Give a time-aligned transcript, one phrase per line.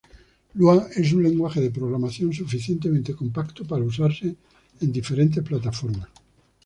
[0.55, 4.35] Lua es un lenguaje de programación suficientemente compacto para usarse
[4.79, 6.09] en diferentes plataformas.